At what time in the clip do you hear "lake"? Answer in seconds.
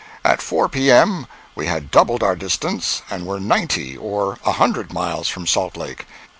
5.77-6.07